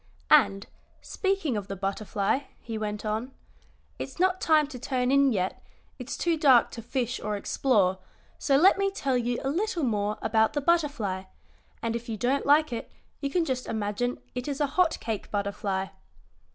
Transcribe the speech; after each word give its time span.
"And, 0.31 0.65
speaking 1.03 1.55
of 1.55 1.67
the 1.67 1.75
butterfly," 1.75 2.45
he 2.59 2.75
went 2.75 3.05
on, 3.05 3.33
"it's 3.99 4.19
not 4.19 4.41
time 4.41 4.65
to 4.69 4.79
turn 4.79 5.11
in 5.11 5.31
yet, 5.31 5.61
it's 5.99 6.17
too 6.17 6.37
dark 6.37 6.71
to 6.71 6.81
fish 6.81 7.19
or 7.19 7.37
explore, 7.37 7.99
so 8.39 8.57
let 8.57 8.79
me 8.79 8.89
tell 8.89 9.15
you 9.15 9.39
a 9.43 9.49
little 9.51 9.83
more 9.83 10.17
about 10.23 10.53
the 10.53 10.59
butterfly, 10.61 11.25
and 11.83 11.95
if 11.95 12.09
you 12.09 12.17
don't 12.17 12.47
like 12.47 12.73
it 12.73 12.91
you 13.19 13.29
can 13.29 13.45
just 13.45 13.67
imagine 13.67 14.17
it 14.33 14.47
is 14.47 14.59
a 14.59 14.65
hot 14.73 14.97
cake 14.99 15.29
butterfly." 15.29 15.89